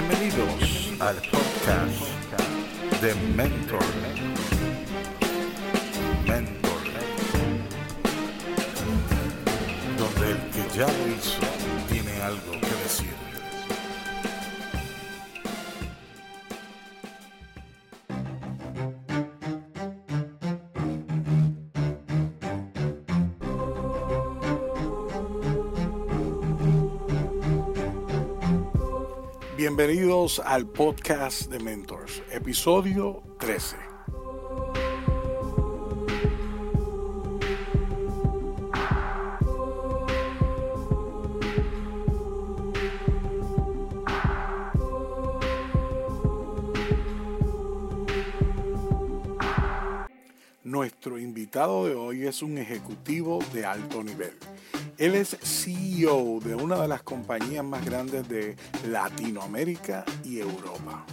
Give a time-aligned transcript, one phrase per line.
[0.00, 2.02] Bienvenidos al podcast
[3.02, 3.82] de Mentor.
[6.24, 6.82] Mentor.
[9.98, 11.40] Donde el que ya lo hizo
[11.90, 13.27] tiene algo que decir.
[29.78, 33.87] Bienvenidos al podcast de Mentors, episodio 13.
[50.88, 54.32] Nuestro invitado de hoy es un ejecutivo de alto nivel.
[54.96, 58.56] Él es CEO de una de las compañías más grandes de
[58.88, 61.04] Latinoamérica y Europa.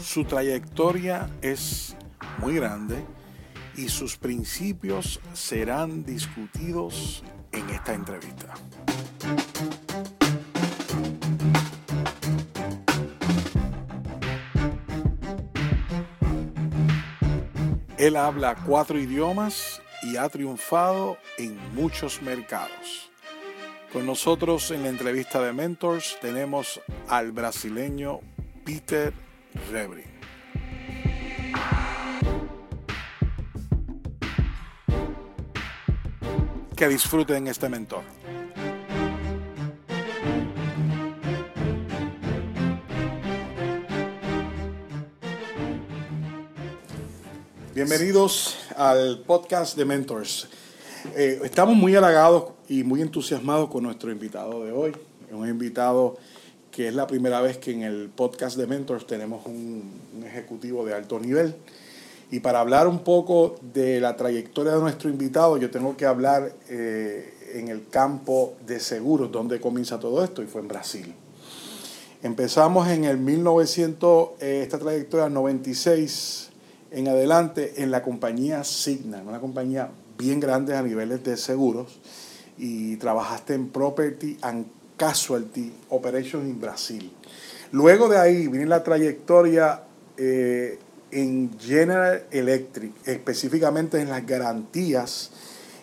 [0.00, 1.96] Su trayectoria es
[2.38, 3.04] muy grande
[3.76, 8.54] y sus principios serán discutidos en esta entrevista.
[18.02, 23.12] Él habla cuatro idiomas y ha triunfado en muchos mercados.
[23.92, 28.18] Con nosotros en la entrevista de Mentors tenemos al brasileño
[28.64, 29.12] Peter
[29.70, 30.10] Rebrin.
[36.76, 38.02] Que disfruten este mentor.
[47.84, 50.46] Bienvenidos al podcast de Mentors.
[51.16, 54.92] Eh, estamos muy halagados y muy entusiasmados con nuestro invitado de hoy.
[55.32, 56.16] Un invitado
[56.70, 60.86] que es la primera vez que en el podcast de Mentors tenemos un, un ejecutivo
[60.86, 61.56] de alto nivel.
[62.30, 66.54] Y para hablar un poco de la trayectoria de nuestro invitado, yo tengo que hablar
[66.68, 71.14] eh, en el campo de seguros, donde comienza todo esto, y fue en Brasil.
[72.22, 76.51] Empezamos en el 1900, eh, esta trayectoria 96
[76.92, 81.98] en adelante en la compañía Signa, una compañía bien grande a niveles de seguros,
[82.58, 84.66] y trabajaste en Property and
[84.96, 87.12] Casualty Operations en Brasil.
[87.72, 89.82] Luego de ahí viene la trayectoria
[90.16, 90.78] eh,
[91.10, 95.30] en General Electric, específicamente en las garantías,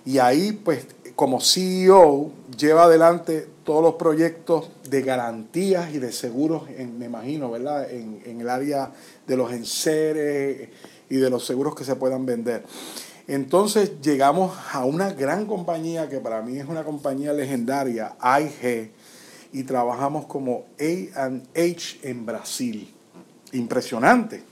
[0.06, 6.64] y ahí pues como CEO lleva adelante todos los proyectos de garantías y de seguros,
[6.98, 7.92] me imagino, ¿verdad?
[7.92, 8.92] En, en el área
[9.28, 10.70] de los enseres
[11.10, 12.64] y de los seguros que se puedan vender.
[13.28, 18.92] Entonces llegamos a una gran compañía que para mí es una compañía legendaria, AIG,
[19.52, 22.94] y trabajamos como A&H en Brasil.
[23.52, 24.44] Impresionante.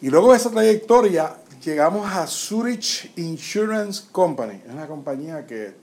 [0.00, 4.60] Y luego de esa trayectoria llegamos a Zurich Insurance Company.
[4.66, 5.74] Es una compañía que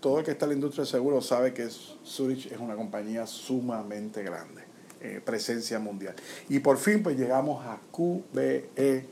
[0.00, 1.68] todo el que está en la industria de seguros sabe que
[2.04, 4.71] Zurich es una compañía sumamente grande.
[5.04, 6.14] Eh, presencia mundial.
[6.48, 9.04] Y por fin pues llegamos a QBE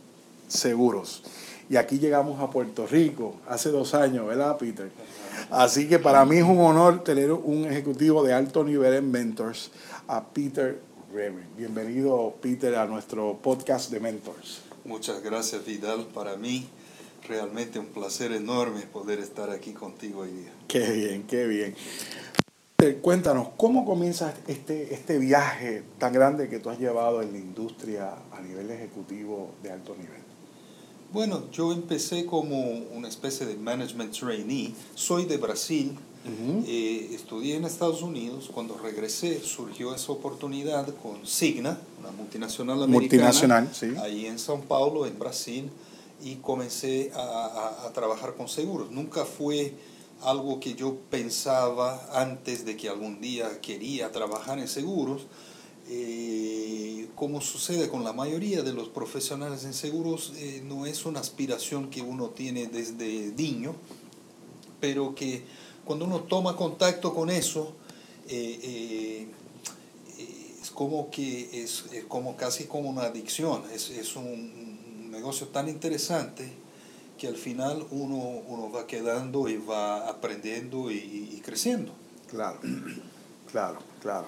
[0.47, 1.25] Seguros.
[1.69, 4.89] Y aquí llegamos a Puerto Rico hace dos años, ¿verdad, Peter?
[5.50, 9.73] Así que para mí es un honor tener un ejecutivo de alto nivel en Mentors,
[10.06, 10.81] a Peter
[11.12, 11.43] Rever.
[11.56, 14.61] Bienvenido, Peter, a nuestro podcast de Mentors.
[14.84, 16.06] Muchas gracias, Vidal.
[16.15, 16.69] Para mí,
[17.27, 20.53] realmente un placer enorme poder estar aquí contigo hoy día.
[20.69, 21.75] Qué bien, qué bien.
[23.03, 28.15] Cuéntanos, ¿cómo comienza este, este viaje tan grande que tú has llevado en la industria
[28.33, 30.21] a nivel ejecutivo de alto nivel?
[31.13, 32.59] Bueno, yo empecé como
[32.97, 34.73] una especie de management trainee.
[34.95, 36.65] Soy de Brasil, uh -huh.
[36.67, 38.49] eh, estudié en Estados Unidos.
[38.53, 43.93] Cuando regresé surgió esa oportunidad con Signa, una multinacional americana, multinacional, sí.
[44.01, 45.69] ahí en São Paulo, en Brasil,
[46.23, 48.91] y comencé a, a, a trabajar con seguros.
[48.91, 49.75] Nunca fue
[50.22, 55.26] algo que yo pensaba antes de que algún día quería trabajar en seguros.
[55.88, 61.20] Eh, como sucede con la mayoría de los profesionales en seguros, eh, no es una
[61.20, 63.75] aspiración que uno tiene desde niño,
[64.81, 65.43] pero que
[65.84, 67.73] cuando uno toma contacto con eso,
[68.28, 69.26] eh,
[70.62, 76.52] es como que es, como casi como una adicción, es, un negocio tan interesante
[77.20, 80.96] que al final uno, uno va quedando y va aprendiendo y,
[81.37, 81.93] y, creciendo.
[82.31, 82.58] Claro,
[83.52, 84.26] claro, claro.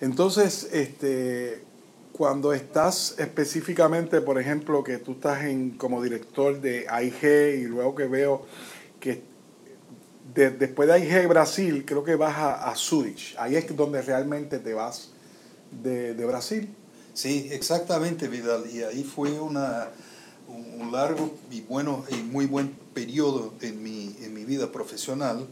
[0.00, 1.62] Entonces, este,
[2.10, 7.94] cuando estás específicamente, por ejemplo, que tú estás en, como director de AIG y luego
[7.94, 8.44] que veo
[8.98, 9.22] que
[10.34, 13.36] después de de Brasil, creo que vas a, a, Zurich.
[13.38, 15.10] Ahí es donde realmente te vas
[15.70, 16.68] de, de, Brasil.
[17.12, 18.68] Sí, exactamente, Vidal.
[18.68, 19.90] Y ahí fue una,
[20.76, 25.46] un, largo y bueno y muy buen periodo en mi, en mi vida profesional,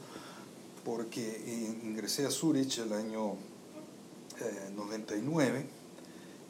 [0.85, 3.37] porque ingresé a Zurich el año
[4.77, 5.67] 99 eh,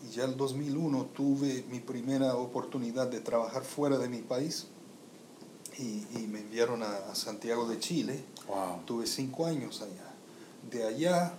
[0.06, 4.66] y ya el 2001 tuve mi primera oportunidad de trabajar fuera de mi país
[5.78, 8.22] y, me enviaron a, Santiago de Chile.
[8.86, 10.12] Tuve cinco años allá.
[10.70, 11.34] De allá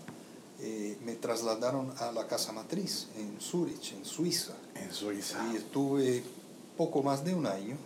[0.60, 4.54] eh, me trasladaron a la casa matriz en Zurich, en Suiza.
[4.76, 5.40] En Suiza.
[5.52, 6.24] Y estuve
[6.78, 7.78] poco más de un año.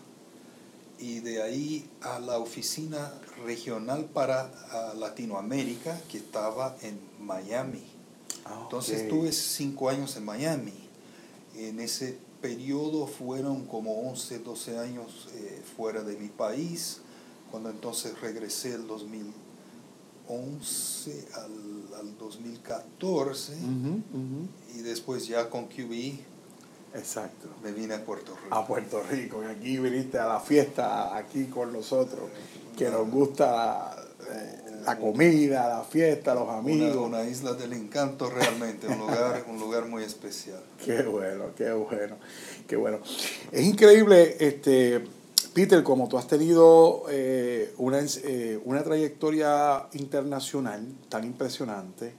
[0.99, 3.13] Y de ahí a la oficina
[3.45, 4.51] regional para
[4.97, 7.83] Latinoamérica que estaba en Miami.
[8.45, 10.73] Ah, Entonces estuve cinco años en Miami.
[11.55, 17.01] En ese periodo fueron como 11, 12 años eh, fuera de mi país,
[17.51, 23.55] cuando entonces regresé el 2011 al, al 2014
[24.75, 26.19] y después ya con QB
[26.93, 27.47] Exacto.
[27.63, 28.55] me vine a Puerto Rico.
[28.55, 32.29] A Puerto Rico, y aquí viniste a la fiesta, aquí con nosotros,
[32.77, 33.95] que nos gusta
[34.29, 36.95] eh, la comida, la fiesta, los amigos.
[36.95, 40.61] Una, isla del encanto realmente, un lugar, un lugar muy especial.
[40.83, 42.17] Qué bueno, qué bueno,
[42.67, 42.99] qué bueno.
[43.51, 45.03] Es increíble, este,
[45.53, 52.13] Peter, como tú has tenido eh, una, eh, una trayectoria internacional tan impresionante,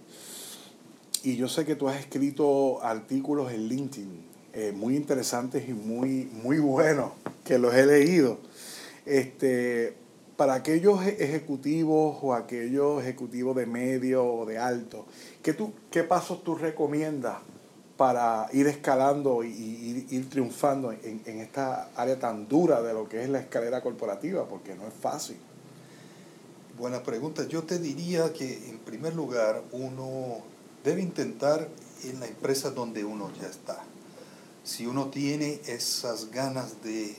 [1.25, 4.28] y yo sé que tú has escrito artículos en LinkedIn
[4.59, 7.13] eh, muy interesantes y muy, muy buenos,
[7.45, 8.39] que los he leído.
[9.07, 9.95] Este,
[10.37, 15.07] para aquellos e-, ejecutivos o aquellos ejecutivos de medio o de alto,
[15.45, 17.37] ¿qué, tú, qué pasos tú recomiendas
[17.97, 23.23] para ir escalando y, ir triunfando en, en, esta área tan dura de lo que
[23.23, 24.49] es la escalera corporativa?
[24.49, 25.37] Porque no es fácil.
[26.77, 27.47] Buena pregunta.
[27.47, 30.39] Yo te diría que en primer lugar uno
[30.83, 31.69] debe intentar
[32.03, 33.85] en la empresa donde uno ya está
[34.69, 37.17] si uno tiene esas ganas de,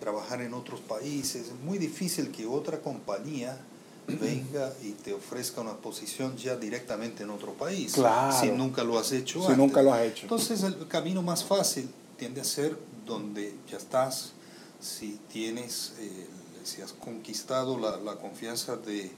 [0.00, 3.58] trabajar en otros países, es muy difícil que otra compañía
[4.06, 7.96] venga y te ofrezca una posición ya directamente en otro país.
[8.40, 9.46] Si nunca lo has hecho.
[9.46, 10.22] Si nunca lo has hecho.
[10.22, 14.32] Entonces el camino más fácil tiende a ser donde ya estás,
[14.80, 16.26] si tienes, eh,
[16.64, 19.12] si has conquistado la, confianza de,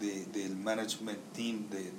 [0.00, 1.92] del management team de,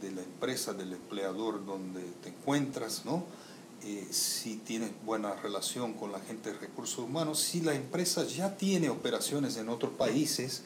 [0.00, 3.24] de la empresa, del empleador donde te encuentras, ¿no?
[3.82, 8.56] Eh, si tiene buena relación con la gente de recursos humanos, si la empresa ya
[8.56, 10.62] tiene operaciones en otros países,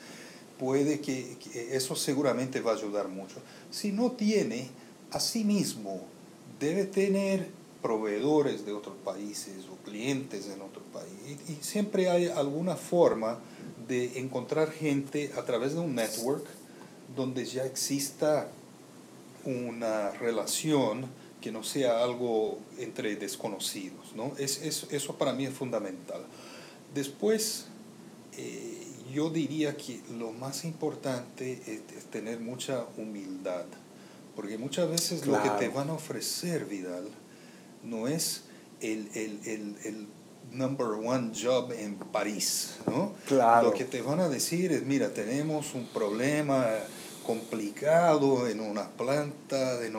[0.59, 1.37] puede que,
[1.71, 3.37] eso seguramente va a ayudar mucho.
[3.71, 4.69] Si no tiene,
[5.13, 6.01] asimismo
[6.59, 7.49] debe tener
[7.83, 11.39] proveedores de otros países o clientes en otro país.
[11.49, 13.39] Y, y siempre hay alguna forma
[13.87, 16.45] de encontrar gente a través de un network
[17.15, 18.49] donde ya exista
[19.45, 21.07] una relación
[21.45, 24.15] que no sea algo entre desconocidos.
[24.17, 24.33] ¿no?
[24.39, 26.23] Es, eso para mí es fundamental.
[26.95, 27.67] Después,
[28.39, 33.67] eh, yo diría que lo más importante es, tener mucha humildad,
[34.35, 37.11] porque muchas veces lo que te van a ofrecer, Vidal,
[37.83, 38.45] no es
[38.81, 40.07] el, el, el, el
[40.51, 43.13] number one job en París, ¿no?
[43.27, 43.69] Claro.
[43.69, 46.65] Lo que te van a decir es, mira, tenemos un problema
[47.27, 49.95] complicado en una planta, en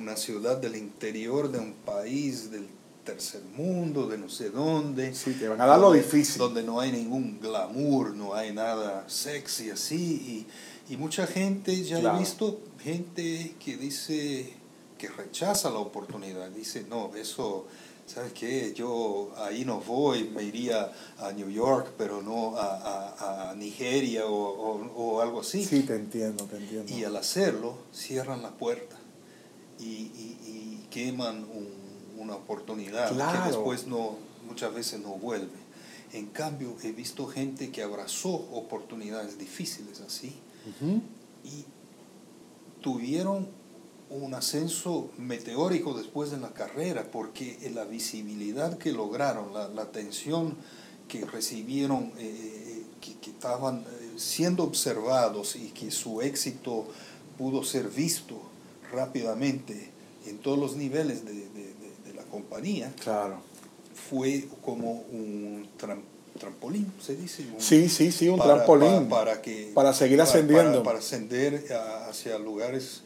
[0.00, 2.66] una ciudad del interior de un país del
[3.04, 5.14] tercer mundo, de no sé dónde.
[5.14, 6.38] Sí, te van a dar lo difícil.
[6.38, 10.46] Donde no hay ningún glamour, no hay nada sexy así.
[10.88, 14.52] Y, y mucha gente, ya he visto gente que dice,
[14.98, 17.66] que rechaza la oportunidad, dice, no, eso
[18.12, 18.72] ¿sabes qué?
[18.74, 25.40] Yo ahí no voy, me iría a New York, pero no a, Nigeria o, algo
[25.40, 25.64] así.
[25.64, 26.92] Sí, te entiendo, te entiendo.
[26.92, 28.96] Y al hacerlo, cierran la puerta
[29.80, 31.46] y, queman
[32.18, 34.16] una oportunidad que después no,
[34.48, 35.60] muchas veces no vuelve.
[36.12, 40.34] En cambio, he visto gente que abrazó oportunidades difíciles así
[41.44, 41.64] y
[42.80, 43.46] tuvieron
[44.10, 50.56] un ascenso meteórico después de la carrera, porque la visibilidad que lograron, la, atención
[51.06, 56.88] que recibieron, eh, eh, que, estaban eh, siendo observados y que su éxito
[57.38, 58.49] pudo ser visto
[58.92, 59.90] rápidamente
[60.26, 61.50] en todos los niveles de,
[62.14, 63.36] la compañía, claro.
[64.10, 65.68] fue como un
[66.38, 67.46] trampolín, se dice.
[67.58, 69.08] sí, sí, sí, un trampolín.
[69.08, 70.82] Para, que, para seguir ascendiendo.
[70.82, 71.64] Para, ascender
[72.08, 73.02] hacia lugares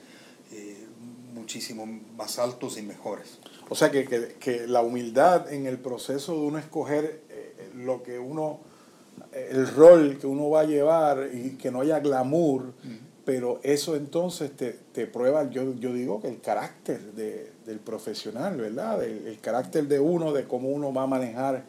[1.34, 1.86] muchísimo
[2.16, 3.38] más altos y mejores.
[3.68, 8.02] O sea que, que, que la humildad en el proceso de uno escoger eh, lo
[8.02, 8.60] que uno
[9.32, 12.72] el rol que uno va a llevar y que no haya glamour,
[13.25, 18.57] pero eso entonces te, te prueba, yo, yo digo que el carácter de, del profesional,
[18.57, 19.02] ¿verdad?
[19.02, 21.64] El, el, carácter de uno, de cómo uno va a manejar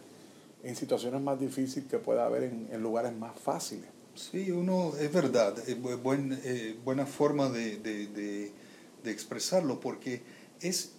[0.63, 3.85] en situaciones más difíciles que pueda haber en, en lugares más fáciles.
[4.15, 8.51] Sí, uno, es verdad, es buen, eh, buena forma de, de, de,
[9.03, 10.21] de, expresarlo, porque
[10.61, 10.93] es,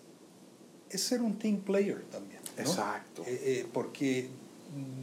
[0.90, 2.40] es ser un team player también.
[2.56, 2.62] ¿no?
[2.62, 3.22] Exacto.
[3.26, 4.28] Eh, eh, porque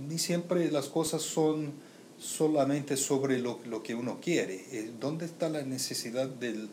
[0.07, 1.73] ni siempre las cosas son
[2.23, 4.65] solamente sobre lo, lo que uno quiere.
[4.71, 6.69] Eh, ¿Dónde está la necesidad del,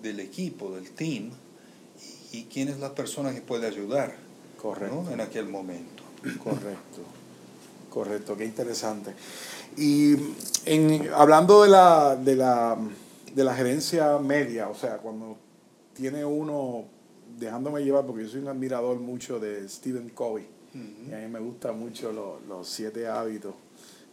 [0.00, 1.30] del equipo, del team?
[2.32, 4.14] Y, y, quién es la persona que puede ayudar
[4.60, 5.02] Correcto.
[5.04, 5.10] ¿no?
[5.10, 6.02] en aquel momento.
[6.42, 7.00] Correcto.
[7.90, 9.12] Correcto, qué interesante.
[9.76, 10.14] Y
[10.64, 12.78] en, hablando de la, de, la,
[13.34, 15.36] de la gerencia media, o sea, cuando
[15.94, 16.84] tiene uno,
[17.38, 21.10] dejándome llevar, porque yo soy un admirador mucho de Stephen Covey, uh -huh.
[21.10, 23.54] y a mí me gustan mucho los, los siete hábitos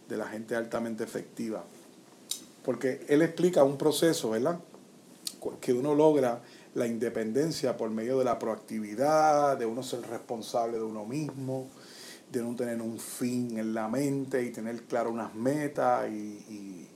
[0.09, 1.63] de la gente altamente efectiva,
[2.65, 4.59] porque él explica un proceso, ¿verdad?
[5.61, 6.41] Que uno logra
[6.73, 11.67] la independencia por medio de la proactividad, de uno ser responsable de uno mismo,
[12.31, 16.87] de no tener un fin en la mente y tener claro unas metas y, y,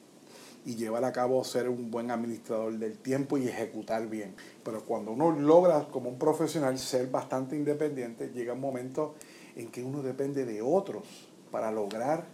[0.65, 4.35] y, llevar a cabo ser un buen administrador del tiempo y ejecutar bien.
[4.63, 9.15] Pero cuando uno logra como un profesional ser bastante independiente, llega un momento
[9.55, 11.03] en que uno depende de otros
[11.51, 12.25] para lograr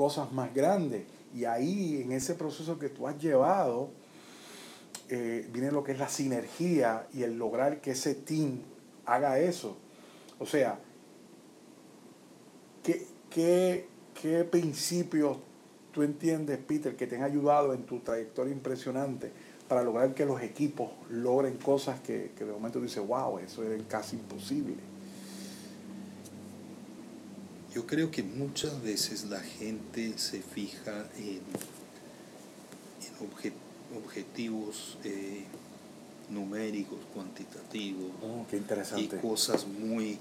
[0.00, 1.02] cosas más grandes.
[1.34, 3.90] Y ahí, en ese proceso que tú has llevado,
[5.10, 8.60] eh, viene lo que es la sinergia y el lograr que ese team
[9.04, 9.76] haga eso.
[10.38, 10.80] O sea,
[12.82, 15.36] ¿qué, qué, qué principios
[15.92, 19.30] tú entiendes, Peter, que te han ayudado en tu trayectoria impresionante
[19.68, 23.82] para lograr que los equipos logren cosas que, que de momento dices, wow, eso es
[23.82, 24.89] casi imposible?
[27.72, 31.40] Yo creo que muchas veces la gente se fija en,
[33.00, 33.52] en obje,
[33.96, 35.44] objetivos eh,
[36.30, 39.16] numéricos, cuantitativos, oh, qué interesante.
[39.16, 40.18] y cosas muy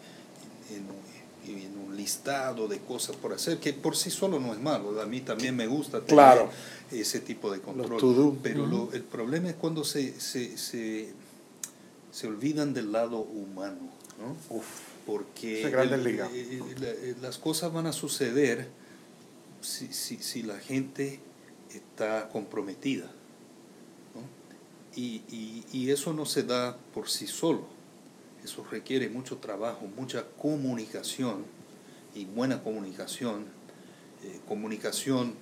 [0.70, 5.02] en, en, un listado de cosas por hacer, que por sí solo no es malo.
[5.02, 6.50] A mí también me gusta tener claro.
[6.92, 8.38] ese tipo de control.
[8.44, 8.70] Pero uh -huh.
[8.70, 11.12] lo, el problema es cuando se, se, se,
[12.12, 13.90] se olvidan del lado humano.
[14.20, 14.56] ¿no?
[14.56, 14.66] Uf
[15.10, 18.68] porque el, el, las cosas van a suceder
[19.60, 21.20] si, si, si la gente
[21.74, 23.06] está comprometida.
[24.14, 24.22] ¿no?
[24.96, 27.66] Y, y, y, eso no se da por sí solo,
[28.44, 31.44] eso requiere mucho trabajo, mucha comunicación
[32.14, 33.46] y buena comunicación,
[34.24, 35.34] eh, comunicación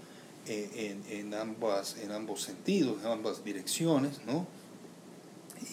[0.45, 4.47] en, en, en, ambas, en ambos sentidos, en ambas direcciones, ¿no?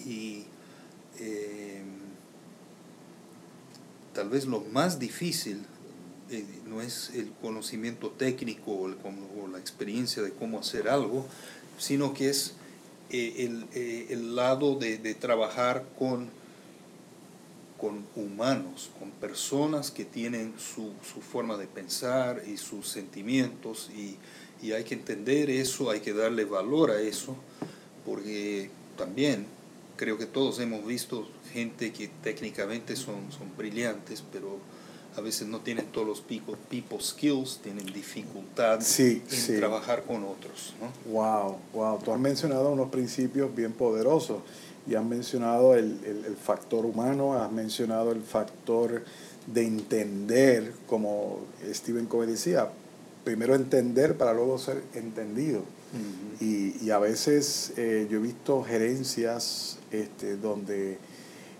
[0.04, 0.46] Y
[1.20, 1.84] eh,
[4.14, 5.62] tal vez lo más difícil
[6.30, 11.26] eh, no es el conocimiento técnico o, la experiencia de cómo hacer algo,
[11.78, 12.54] sino que es
[13.10, 16.30] eh, el, eh, el, lado de, de, trabajar con,
[17.78, 24.16] con humanos, con personas que tienen su, su forma de pensar y sus sentimientos y,
[24.64, 27.36] y hay que entender eso, hay que darle valor a eso,
[28.06, 29.46] porque también
[29.96, 34.58] creo que todos hemos visto gente que técnicamente son, son brillantes, pero
[35.16, 39.56] a veces no tienen todos los people, people skills, tienen dificultad sí, en sí.
[39.56, 40.74] trabajar con otros.
[40.80, 41.12] ¿no?
[41.12, 41.98] Wow, wow.
[42.02, 44.42] Tú has mencionado unos principios bien poderosos
[44.86, 49.04] y has mencionado el, el, el factor humano, has mencionado el factor
[49.46, 51.40] de entender, como
[51.72, 52.70] Stephen Covey decía,
[53.24, 55.60] primero entender para luego ser entendido.
[55.60, 56.42] Uh -huh.
[56.80, 60.98] y, y, a veces eh, yo he visto gerencias este, donde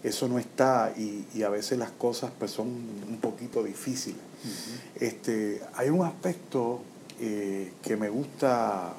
[0.03, 4.21] eso no está y, y, a veces las cosas pues son un poquito difíciles.
[4.21, 5.03] Uh -huh.
[5.03, 6.83] este, hay un aspecto
[7.21, 8.93] eh, que me gusta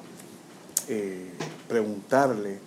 [0.88, 1.30] eh,
[1.68, 2.58] preguntarle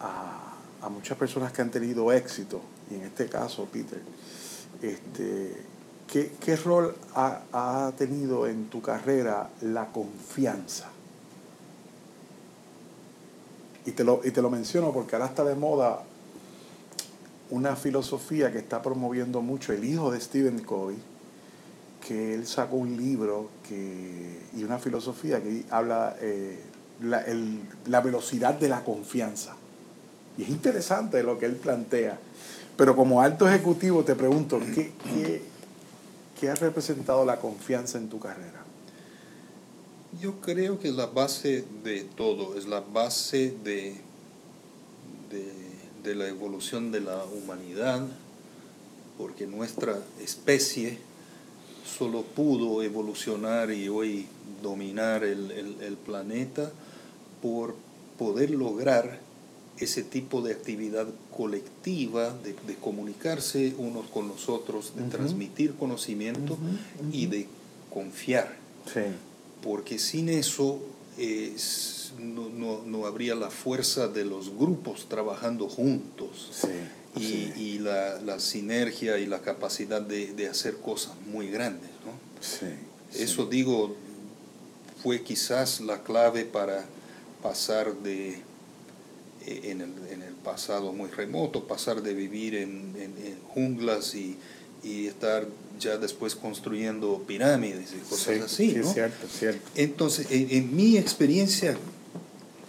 [0.00, 4.00] a, a, muchas personas que han tenido éxito, y en este caso, Peter,
[4.82, 5.56] este,
[6.06, 10.90] ¿qué, qué rol ha, ha tenido en tu carrera la confianza?
[13.88, 16.02] Y te, lo, y te lo menciono porque ahora está de moda
[17.48, 20.98] una filosofía que está promoviendo mucho el hijo de Stephen Covey,
[22.06, 26.60] que él sacó un libro que, y una filosofía que habla eh,
[27.00, 27.24] la,
[27.86, 29.56] la velocidad de la confianza.
[30.36, 32.18] Y es interesante lo que él plantea.
[32.76, 35.42] Pero como alto ejecutivo te pregunto, ¿qué, qué,
[36.38, 38.67] qué ha representado la confianza en tu carrera?
[40.22, 43.94] Yo creo que es la base de todo, es la base de,
[45.30, 45.52] de,
[46.02, 48.06] de, la evolución de la humanidad,
[49.18, 50.98] porque nuestra especie
[51.84, 54.26] solo pudo evolucionar y hoy
[54.62, 55.50] dominar el,
[55.80, 56.72] el, planeta
[57.42, 57.76] por
[58.18, 59.20] poder lograr
[59.78, 66.56] ese tipo de actividad colectiva, de, de comunicarse unos con los otros, de transmitir conocimiento
[67.12, 67.46] y de
[67.92, 68.56] confiar.
[69.62, 70.80] Porque sin eso
[72.18, 76.50] no, no, no, habría la fuerza de los grupos trabajando juntos.
[77.16, 81.90] y, y la, la, sinergia y la capacidad de, de hacer cosas muy grandes.
[82.04, 82.12] ¿no?
[83.12, 83.96] Eso digo,
[85.02, 86.84] fue quizás la clave para
[87.42, 88.40] pasar de,
[89.46, 94.36] eh, en el, en el pasado muy remoto, pasar de vivir en, en, junglas y,
[94.82, 95.46] y, estar
[95.78, 98.74] ya después construyendo pirámides y cosas así.
[98.74, 98.92] ¿no?
[98.92, 99.68] cierto, cierto.
[99.74, 101.76] Entonces, en, en, mi experiencia,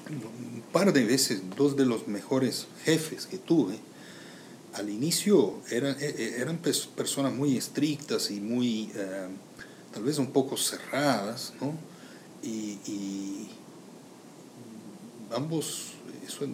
[0.09, 3.79] un par de veces, dos de los mejores jefes que tuve,
[4.73, 9.27] al inicio eran, e, e, eran personas muy estrictas y muy, eh,
[9.93, 11.73] tal vez un poco cerradas, ¿no?
[12.43, 13.49] Y, y
[15.31, 15.93] ambos,
[16.25, 16.45] eso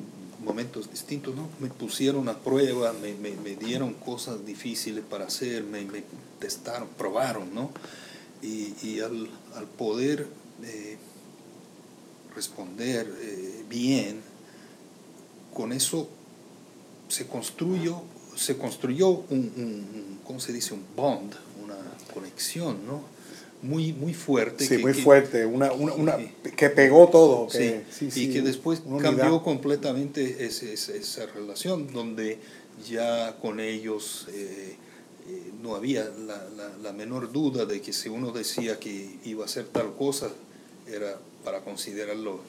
[0.45, 1.49] momentos distintos, ¿no?
[1.59, 5.85] Me pusieron a prueba, me, dieron cosas difíciles para hacer, me,
[6.39, 7.71] testaron, probaron, ¿no?
[8.41, 9.27] Y, al,
[9.77, 10.27] poder
[10.63, 10.97] eh,
[12.35, 14.21] responder eh, bien,
[15.53, 16.07] con eso
[17.07, 18.01] se construyó,
[18.35, 20.75] se construyó un, un, ¿cómo se dice?
[20.75, 21.33] Un bond,
[21.63, 21.75] una
[22.13, 23.14] conexión, ¿no?
[23.65, 24.65] Muy, muy fuerte.
[24.65, 26.17] Sí, muy fuerte, una, una, una,
[26.55, 27.47] que pegó todo.
[27.47, 32.37] Que, sí, sí, y que después cambió completamente ese, esa relación, donde
[32.87, 34.75] ya con ellos eh,
[35.27, 39.43] eh, no había la, la, la, menor duda de que si uno decía que iba
[39.43, 40.29] a hacer tal cosa,
[40.87, 42.41] era para considerarlo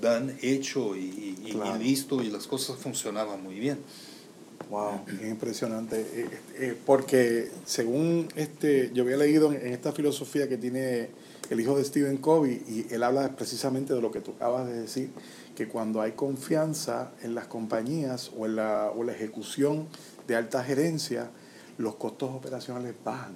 [0.00, 1.80] dan hecho y, y, claro.
[1.80, 3.78] y listo, y las cosas funcionaban muy bien.
[4.70, 6.00] Wow, qué impresionante.
[6.00, 11.10] Eh, eh, porque según este, yo había leído en, esta filosofía que tiene
[11.50, 14.80] el hijo de Stephen Covey, y él habla precisamente de lo que tú acabas de
[14.80, 15.10] decir,
[15.54, 19.86] que cuando hay confianza en las compañías o en la, o la ejecución
[20.26, 21.30] de alta gerencia,
[21.78, 23.34] los costos operacionales bajan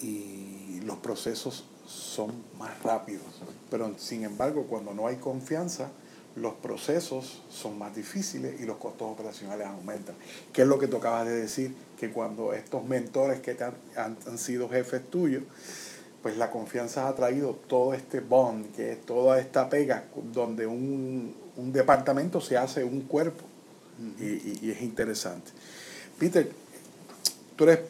[0.00, 3.24] y los procesos son más rápidos.
[3.70, 5.90] Pero sin embargo, cuando no hay confianza,
[6.40, 10.14] los procesos son más difíciles y los costos operacionales aumentan.
[10.52, 11.74] ¿Qué es lo que tú acabas de decir?
[11.98, 15.42] Que cuando estos mentores que han, han, han, sido jefes tuyos,
[16.22, 21.34] pues la confianza ha traído todo este bond, que es toda esta pega, donde un,
[21.56, 23.44] un departamento se hace un cuerpo.
[23.98, 24.22] Uh -huh.
[24.22, 25.50] y, y, y es interesante.
[26.18, 26.50] Peter,
[27.56, 27.80] tú eres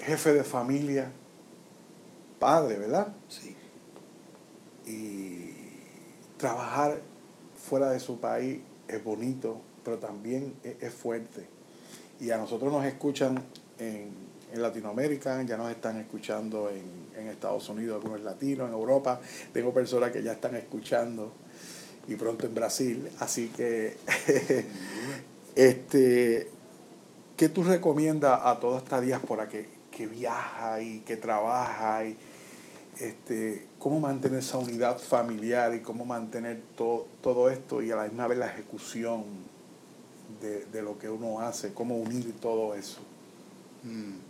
[0.00, 1.10] jefe de familia,
[2.38, 3.08] padre, ¿verdad?
[3.28, 3.54] Sí.
[4.86, 5.52] Y
[6.38, 7.00] trabajar
[7.68, 11.46] fuera de su país es bonito, pero también es, es fuerte.
[12.20, 13.38] Y a nosotros nos escuchan
[13.78, 14.10] en,
[14.52, 19.20] en, Latinoamérica, ya nos están escuchando en, en Estados Unidos, algunos latinos, en Europa.
[19.52, 21.32] Tengo personas que ya están escuchando
[22.08, 23.08] y pronto en Brasil.
[23.20, 23.96] Así que,
[25.54, 26.48] este,
[27.36, 32.16] ¿qué tú recomiendas a toda esta diáspora que, que viaja y que trabaja y
[33.00, 38.04] este, cómo mantener esa unidad familiar y cómo mantener to, todo esto y a la
[38.04, 39.24] misma vez la ejecución
[40.40, 42.98] de, de lo que uno hace, cómo unir todo eso.
[43.84, 44.28] Mm.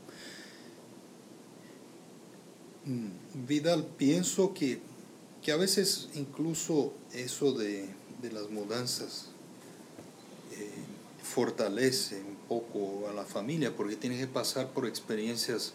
[2.91, 3.47] Mm.
[3.47, 4.81] Vidal, pienso que,
[5.43, 7.89] que, a veces incluso eso de,
[8.23, 9.27] de las mudanzas
[10.53, 10.71] eh,
[11.23, 15.73] fortalece un poco a la familia porque tiene que pasar por experiencias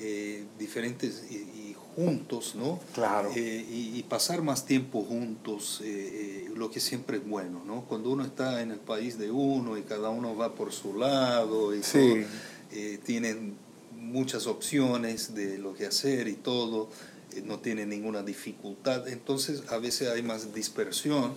[0.00, 2.78] eh, diferentes y, y, juntos, ¿no?
[2.94, 3.32] Claro.
[3.34, 7.86] Eh, y, y, pasar más tiempo juntos, eh, eh, lo que siempre es bueno, ¿no?
[7.86, 11.74] Cuando uno está en el país de uno y cada uno va por su lado
[11.74, 12.24] y sí.
[12.70, 13.56] todo, tienen
[13.96, 16.88] muchas opciones de lo que hacer y todo,
[17.44, 21.34] no tienen ninguna dificultad, entonces a veces hay más dispersión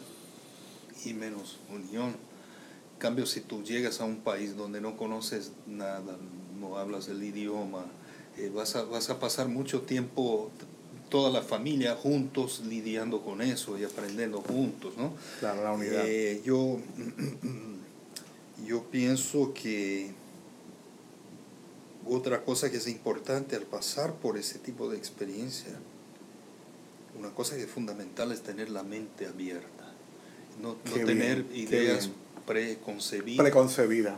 [1.06, 2.10] y menos unión.
[2.10, 6.18] En cambio, si tú llegas a un país donde no conoces nada,
[6.60, 7.86] no hablas el idioma,
[8.38, 10.52] eh, vas, a, vas a pasar mucho tiempo
[11.10, 15.14] toda la familia juntos lidiando con eso y aprendiendo juntos, ¿no?
[15.40, 16.06] Claro, la unidad.
[16.08, 16.80] Eh, yo,
[18.66, 20.12] yo pienso que
[22.08, 25.74] otra cosa que es importante al pasar por ese tipo de experiencia,
[27.20, 29.94] una cosa que es fundamental es tener la mente abierta,
[30.62, 32.10] no, no tener ideas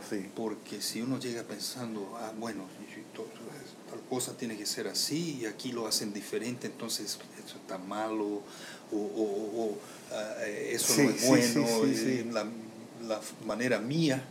[0.08, 0.28] sí.
[0.34, 2.64] Porque si uno llega pensando, ah, bueno,
[3.90, 8.42] tal cosa tiene que ser así y aquí lo hacen diferente, entonces eso está malo
[8.92, 9.76] o, o, o uh,
[10.70, 12.46] eso sí, no es bueno, sí, sí, la,
[13.06, 14.24] la, manera mía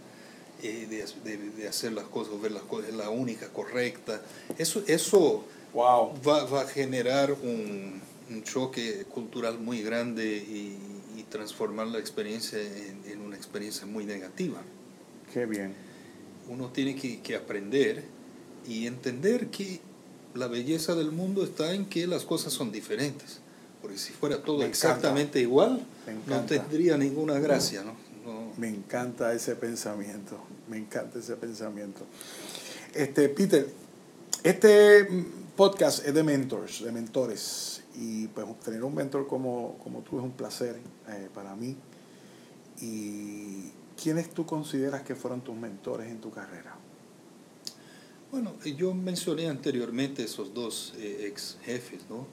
[0.62, 0.88] eh,
[1.24, 4.22] de, de, hacer las cosas, ver las cosas, la única correcta.
[4.58, 6.14] Eso, eso wow.
[6.26, 10.78] va, va a generar un, un, choque cultural muy grande y,
[11.18, 14.62] y transformar la experiencia en, en, una experiencia muy negativa.
[15.34, 15.74] Qué bien.
[16.48, 18.04] Uno tiene que, que aprender
[18.68, 19.82] y entender que
[20.36, 23.40] la belleza del mundo está en que las cosas son diferentes.
[23.82, 25.84] Porque si fuera todo exactamente igual,
[26.28, 27.96] no tendría ninguna gracia, ¿no?
[28.58, 30.38] Me encanta ese pensamiento,
[30.70, 32.06] me encanta ese pensamiento.
[32.94, 33.68] Este, Peter,
[34.44, 35.08] este
[35.56, 40.24] podcast es de mentors, de mentores, y pues tener un mentor como, como tú es
[40.24, 40.78] un placer
[41.10, 41.76] eh, para mí.
[42.84, 46.76] ¿Y quiénes tú consideras que fueron tus mentores en tu carrera?
[48.30, 52.28] Bueno, yo mencioné anteriormente esos dos eh, ex jefes, ¿no?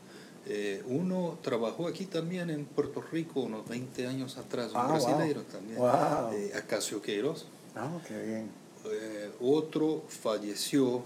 [0.47, 5.43] Eh, uno trabajó aquí también en Puerto Rico unos 20 años atrás, un Ah, brasileiro
[5.43, 5.51] wow.
[5.53, 6.33] también, Wow.
[6.33, 7.47] eh, Acacio Queiroz.
[7.77, 8.51] Ah, qué bien.
[8.87, 11.03] Eh, otro falleció,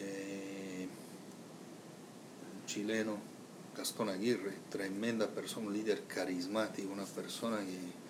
[0.00, 0.86] eh,
[2.60, 3.16] un chileno,
[3.76, 8.03] Gastón Aguirre, tremenda persona, un líder carismático, una persona que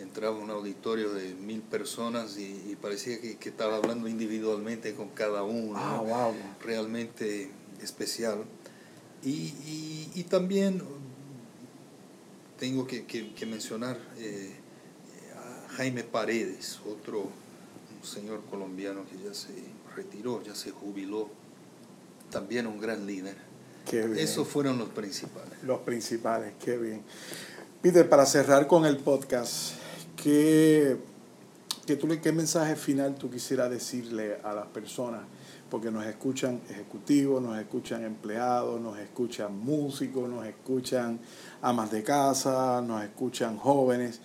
[0.00, 5.08] entraba un auditorio de mil personas y, y parecía que, que estaba hablando individualmente con
[5.10, 5.74] cada uno.
[5.76, 6.04] Ah, ¿no?
[6.04, 6.34] wow.
[6.62, 7.50] realmente
[7.82, 8.44] especial.
[9.22, 10.82] Y, y, y también
[12.58, 14.54] tengo que, que, que mencionar eh,
[15.36, 17.20] a Jaime Paredes, otro
[18.00, 19.52] un señor colombiano que ya se
[19.94, 21.28] retiró, ya se jubiló,
[22.30, 23.36] también un gran líder.
[23.88, 24.18] Qué bien.
[24.18, 25.62] Esos fueron los principales.
[25.62, 27.02] Los principales, qué bien.
[27.82, 29.72] Peter, para cerrar con el podcast,
[30.22, 30.96] ¿qué,
[31.86, 35.22] qué, tú, qué mensaje final tú quisieras decirle a las personas?
[35.70, 41.20] Porque nos escuchan ejecutivos, nos escuchan empleados, nos escuchan músicos, nos escuchan
[41.62, 44.20] amas de casa, nos escuchan jóvenes.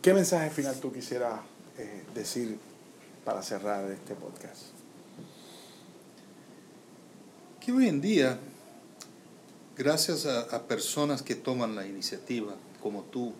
[0.00, 1.40] ¿Qué mensaje final tú quisieras
[1.78, 2.58] eh, decir
[3.24, 4.62] para cerrar este podcast?
[7.60, 8.38] Que hoy en día,
[9.76, 13.34] gracias a personas que toman la iniciativa, como tú,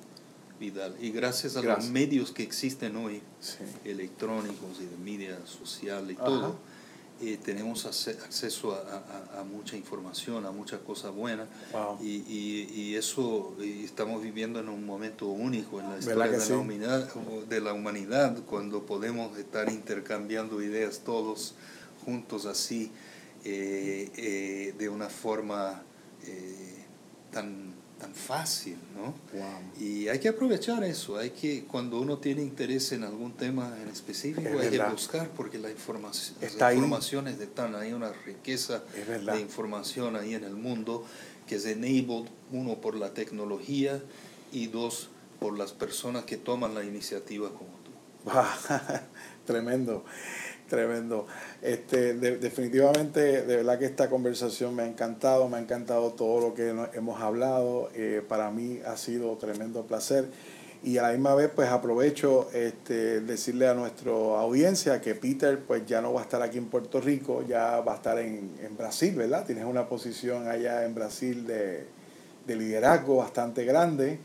[0.61, 1.87] Vidal, y gracias a Gracias.
[1.87, 3.57] los medios que existen hoy, Sí.
[3.87, 6.25] electrónicos y de media social y Ajá.
[6.27, 6.57] todo,
[7.23, 8.79] eh, tenemos acceso a,
[9.37, 11.49] a- a mucha información, a muchas cosas buenas.
[11.73, 11.99] Wow.
[12.03, 16.41] Y, y- y eso estamos viviendo en un momento único en la ¿Verdad historia de,
[16.41, 16.51] sí?
[16.53, 17.15] la humanidad,
[17.49, 21.55] de la humanidad, cuando podemos estar intercambiando ideas todos
[22.05, 22.91] juntos así,
[23.45, 25.83] eh, eh, de una forma
[27.33, 29.15] tan, tan fácil, ¿no?
[29.39, 29.61] Wow.
[29.79, 33.89] Y hay que aprovechar eso, hay que, cuando uno tiene interés en algún tema en
[33.89, 34.87] específico, Es hay verdad.
[34.87, 36.77] que buscar porque la información, las Está ahí.
[36.77, 38.83] informaciones están, hay una riqueza
[39.35, 41.05] de información ahí en el mundo
[41.47, 44.01] que es enabled, uno, por la tecnología
[44.53, 47.91] y dos, por las personas que toman la iniciativa como tú.
[49.47, 50.05] tremendo,
[50.71, 51.27] tremendo.
[51.61, 56.41] Este, de- definitivamente, de verdad que esta conversación me ha encantado, me ha encantado todo
[56.41, 57.91] lo que hemos hablado.
[57.95, 60.27] eh, para mí ha sido tremendo placer.
[60.83, 65.85] Y a la misma vez, pues aprovecho este, decirle a nuestra audiencia que Peter pues
[65.85, 68.77] ya no va a estar aquí en Puerto Rico, ya va a estar en, en
[68.79, 69.45] Brasil, ¿verdad?
[69.45, 71.85] Tienes una posición allá en Brasil de,
[72.47, 74.19] de liderazgo bastante grande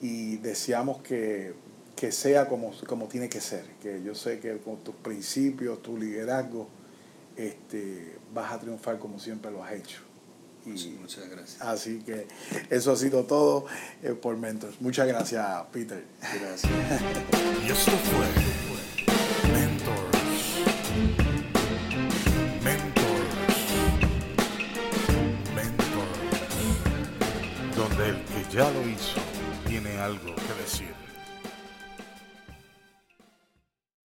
[0.00, 1.54] y deseamos que,
[1.96, 5.96] que sea como, como tiene que ser, que yo sé que con tus principios, tu
[5.96, 6.68] liderazgo,
[7.36, 10.00] este, vas a triunfar como siempre lo has hecho.
[10.66, 11.62] Y, Muchas gracias.
[11.62, 12.26] así que
[12.70, 13.66] eso ha sido todo
[14.02, 14.80] eh, por Mentors.
[14.80, 16.04] Muchas gracias, Peter.
[16.20, 16.72] Gracias.
[17.64, 18.26] Y esto fue
[19.52, 20.16] Mentors.
[22.64, 23.36] Mentors.
[25.54, 26.16] Mentors.
[27.76, 29.20] Donde el que ya lo hizo
[29.68, 31.05] tiene algo que decir.